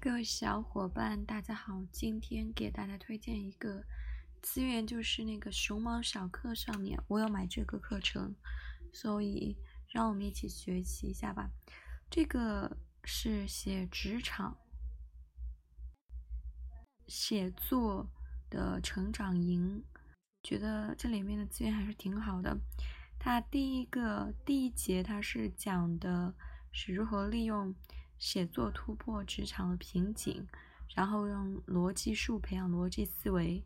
[0.00, 1.82] 各位小伙伴，大家好！
[1.90, 3.84] 今天给大家推荐一个
[4.40, 8.32] 资源，就是那个熊猫小课上面，我有买这个课程，
[8.92, 9.56] 所以
[9.88, 11.50] 让我们一起学习一下吧。
[12.08, 14.56] 这个是写职场
[17.08, 18.08] 写作
[18.48, 19.82] 的成长营，
[20.44, 22.56] 觉得这里面的资源还是挺好的。
[23.18, 26.36] 它第一个第一节，它是讲的
[26.70, 27.74] 是如何利用。
[28.18, 30.46] 写作突破职场的瓶颈，
[30.94, 33.64] 然后用逻辑术培养逻辑思维。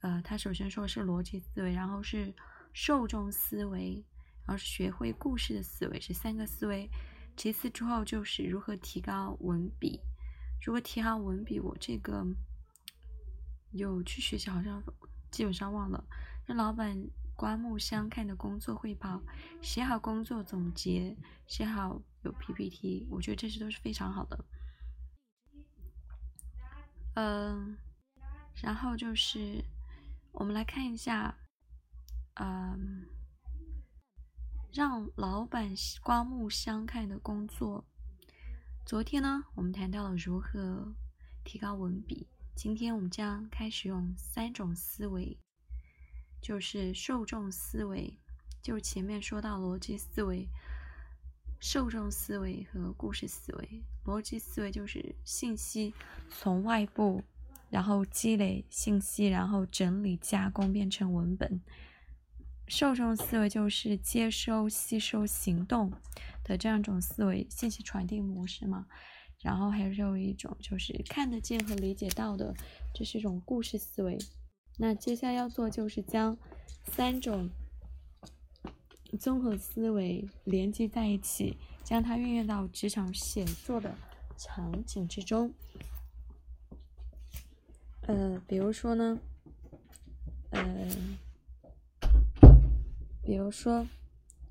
[0.00, 2.34] 呃，他首先说是逻辑思维，然后是
[2.72, 4.04] 受众思维，
[4.46, 6.90] 然后是学会故事的思维，是三个思维。
[7.36, 10.00] 其次之后就是如何提高文笔。
[10.62, 12.26] 如何提高文笔，我这个
[13.72, 14.82] 有去学习，好像
[15.30, 16.04] 基本上忘了。
[16.46, 16.96] 那老板
[17.40, 19.22] 刮目相看的工作汇报，
[19.62, 22.02] 写好工作总结，写好。
[22.20, 24.44] 有 PPT，我觉得这些都是非常好的。
[27.14, 27.78] 嗯，
[28.62, 29.64] 然后就是
[30.32, 31.38] 我们来看一下，
[32.34, 33.06] 嗯，
[34.70, 37.86] 让老板刮目相看的工作。
[38.84, 40.94] 昨天呢，我们谈到了如何
[41.42, 45.38] 提高文笔，今天我们将开始用三种思维，
[46.40, 48.18] 就是受众思维，
[48.62, 50.48] 就前面说到逻辑思维。
[51.60, 55.92] 受众思维和故事思维，逻辑思维就是信息
[56.30, 57.22] 从外部，
[57.68, 61.60] 然后积累信息，然后整理加工变成文本。
[62.66, 65.92] 受众思维就是接收、吸收、行动
[66.42, 68.86] 的这样一种思维信息传递模式嘛。
[69.42, 72.54] 然后还有一种就是看得见和理解到的，
[72.94, 74.18] 这是一种故事思维。
[74.78, 76.36] 那接下来要做就是将
[76.84, 77.50] 三种。
[79.18, 83.92] 综合思维连接在一起，将它运用到职场写作的
[84.36, 85.52] 场景之中。
[88.02, 89.18] 呃，比如说呢，
[90.50, 90.88] 呃，
[93.24, 93.84] 比如说，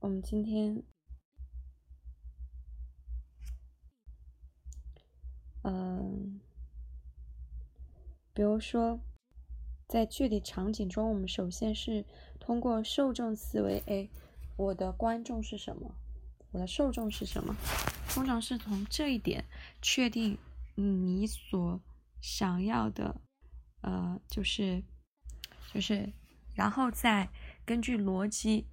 [0.00, 0.82] 我们今天，
[5.62, 6.40] 嗯，
[8.34, 8.98] 比如说，
[9.90, 12.04] 在具体场景中，我们首先是
[12.38, 14.08] 通过受众思维，哎。
[14.56, 15.90] 我的观众是什么？
[16.52, 17.56] 我的受众是什么？
[18.10, 19.46] 通常是从这一点
[19.80, 20.36] 确定
[20.74, 21.80] 你所
[22.20, 23.22] 想要的，
[23.80, 24.82] 呃，就是，
[25.72, 26.12] 就是，
[26.54, 27.30] 然后再
[27.64, 28.66] 根据逻辑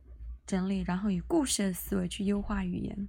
[0.45, 3.07] 整理，然后以故事的思维去优化语言。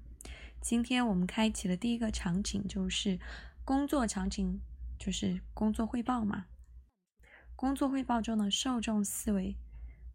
[0.61, 3.19] 今天我们开启的第一个场景就是
[3.65, 4.61] 工作场景，
[4.97, 6.47] 就是工作汇报嘛。
[7.59, 9.57] 工作汇报中的受众思维。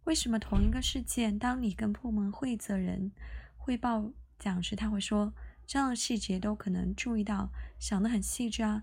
[0.04, 3.12] 为什么同一个事件，当你跟部门会责人
[3.58, 5.34] 汇报讲时，他会说
[5.66, 8.82] 这样的细节都可能注意到，想得很细致啊。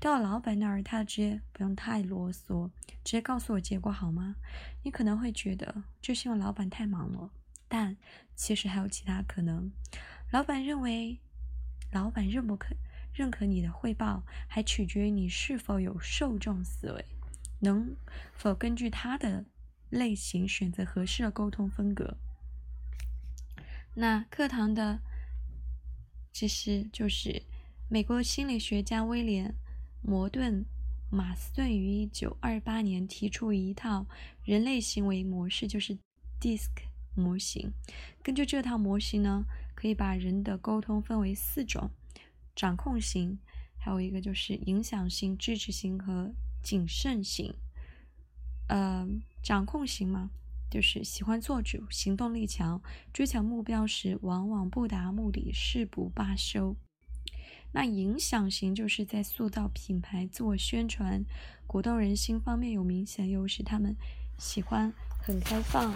[0.00, 2.68] 到老板那儿，他直接不用太啰嗦，
[3.04, 4.34] 直接告诉我结果好吗？
[4.82, 7.30] 你可能会觉得这是因为老板太忙了，
[7.68, 7.96] 但
[8.34, 9.70] 其实还有其他可能。
[10.32, 11.20] 老板认为，
[11.92, 12.74] 老板认不可
[13.14, 17.04] 认可你的汇报，还取决于你是否有受众思维，
[17.60, 17.96] 能
[18.34, 19.46] 否根据他的。
[19.90, 22.16] 类型选择合适的沟通风格。
[23.94, 25.00] 那课堂的
[26.32, 27.42] 其实就是
[27.88, 29.48] 美国心理学家威廉·
[30.00, 30.64] 摩顿·
[31.10, 34.06] 马斯顿于一九二八年提出一套
[34.44, 35.98] 人类行为模式，就是
[36.40, 36.68] DISC
[37.16, 37.72] 模型。
[38.22, 39.44] 根据这套模型呢，
[39.74, 41.90] 可以把人的沟通分为四种：
[42.54, 43.40] 掌控型，
[43.76, 46.32] 还有一个就是影响型、支持型和
[46.62, 47.54] 谨慎型。
[48.68, 49.06] 呃，
[49.42, 50.30] 掌控型嘛，
[50.70, 52.80] 就是喜欢做主，行动力强，
[53.12, 56.76] 追求目标时往往不达目的誓不罢休。
[57.72, 61.24] 那影响型就是在塑造品牌、自我宣传、
[61.66, 63.94] 鼓动人心方面有明显优势，他们
[64.38, 64.92] 喜欢
[65.22, 65.94] 很开放，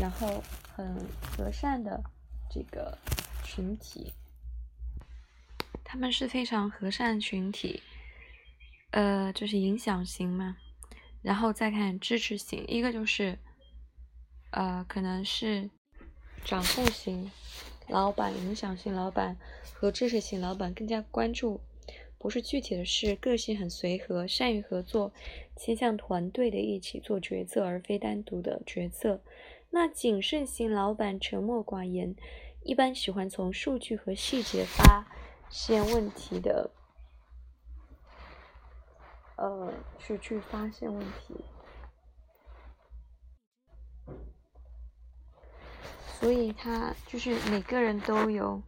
[0.00, 2.02] 然后很和善的
[2.48, 2.96] 这个
[3.44, 4.12] 群体，
[5.82, 7.82] 他们是非常和善群体，
[8.90, 10.56] 呃，就是影响型嘛。
[11.22, 13.38] 然后再看支持型，一个就是，
[14.50, 15.70] 呃，可能是
[16.44, 17.30] 掌控型
[17.88, 19.36] 老板、影响型老板
[19.72, 21.60] 和支持型老板更加关注，
[22.16, 25.12] 不是具体的事，个性很随和，善于合作，
[25.56, 29.20] 倾向团队的一起做决策，而非单独的决策。
[29.70, 32.14] 那谨慎型老板沉默寡言，
[32.62, 35.08] 一般喜欢从数据和细节发
[35.50, 36.70] 现问题的。
[39.36, 41.44] 呃，去去发现问题，
[46.06, 48.62] 所以他就是每个人都有，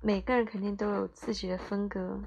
[0.00, 2.22] 每个人肯定都有自己的风格。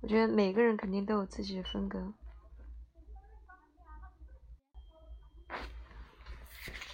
[0.00, 2.12] 我觉得每个人肯定都有自己的风格。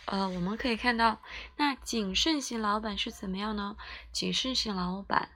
[0.06, 1.20] 呃，我们可以看到，
[1.56, 3.76] 那谨慎型老板是怎么样呢？
[4.12, 5.30] 谨慎型老板，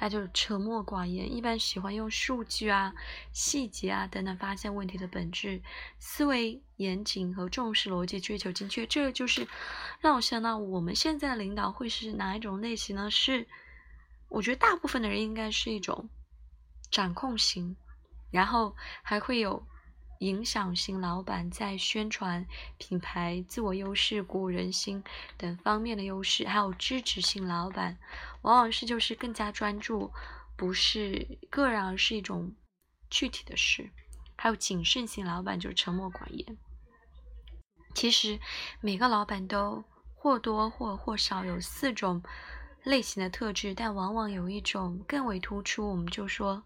[0.00, 2.94] 他就沉默寡言，一般喜欢用数据啊、
[3.34, 5.60] 细节啊等等发现问题的本质，
[5.98, 8.86] 思维严谨和重视逻辑，追求精确。
[8.86, 9.46] 这就是
[10.00, 13.10] 让我想到，我们现在的领导会是哪一种类型呢？
[13.10, 13.46] 是，
[14.30, 16.08] 我觉得大部分的人应该是一种
[16.90, 17.76] 掌控型，
[18.30, 19.62] 然后还会有。
[20.20, 22.46] 影响型老板在宣传
[22.76, 25.02] 品牌、自我优势、鼓舞人心
[25.38, 27.96] 等方面的优势，还有支持性老板，
[28.42, 30.12] 往往是就是更加专注，
[30.56, 32.54] 不是个人，而是一种
[33.08, 33.90] 具体的事。
[34.36, 36.58] 还有谨慎型老板就是沉默寡言。
[37.94, 38.38] 其实
[38.82, 39.82] 每个老板都
[40.14, 42.22] 或多或或少有四种
[42.84, 45.88] 类型的特质，但往往有一种更为突出。
[45.88, 46.62] 我们就说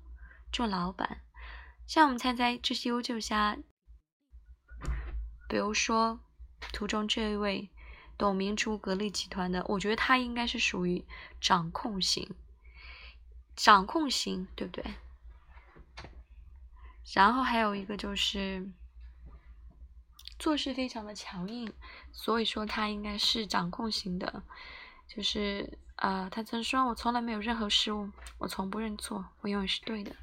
[0.52, 1.20] 做老板。
[1.86, 3.56] 像我们猜猜这些优秀虾，
[5.48, 6.18] 比如说
[6.72, 7.70] 图中这一位
[8.16, 11.04] 董明珠格力集团的，我觉得他应该是属于
[11.40, 12.34] 掌控型，
[13.54, 14.94] 掌控型对不对？
[17.12, 18.66] 然后还有一个就是
[20.38, 21.70] 做事非常的强硬，
[22.12, 24.42] 所以说他应该是掌控型的，
[25.06, 30.16] 就是呃，他曾说我从来没有任何失误，我从不认错，我永远是对的。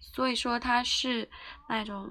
[0.00, 1.28] 所以说它是
[1.68, 2.08] 那种